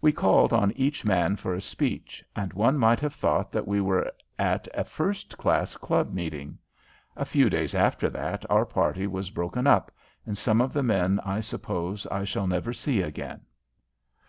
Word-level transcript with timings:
We 0.00 0.12
called 0.12 0.52
on 0.52 0.70
each 0.76 1.04
man 1.04 1.34
for 1.34 1.52
a 1.52 1.60
speech, 1.60 2.24
and 2.36 2.52
one 2.52 2.78
might 2.78 3.00
have 3.00 3.14
thought 3.16 3.50
that 3.50 3.66
we 3.66 3.80
were 3.80 4.12
at 4.38 4.68
a 4.74 4.84
first 4.84 5.36
class 5.36 5.76
club 5.76 6.14
meeting. 6.14 6.56
A 7.16 7.24
few 7.24 7.50
days 7.50 7.74
after 7.74 8.08
that 8.10 8.44
our 8.48 8.64
party 8.64 9.08
was 9.08 9.30
broken 9.30 9.66
up 9.66 9.90
and 10.24 10.38
some 10.38 10.60
of 10.60 10.72
the 10.72 10.84
men 10.84 11.18
I 11.24 11.40
suppose 11.40 12.06
I 12.12 12.22
shall 12.22 12.46
never 12.46 12.72
see 12.72 13.02
again. 13.02 13.40